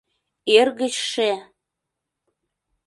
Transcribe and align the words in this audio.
—Эргычше?.. 0.57 1.31